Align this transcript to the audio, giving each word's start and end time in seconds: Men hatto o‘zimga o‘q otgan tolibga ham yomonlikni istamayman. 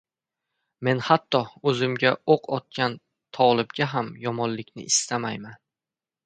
Men 0.87 1.01
hatto 1.09 1.41
o‘zimga 1.71 2.13
o‘q 2.35 2.37
otgan 2.57 2.95
tolibga 3.39 3.89
ham 3.93 4.11
yomonlikni 4.25 4.89
istamayman. 4.95 5.63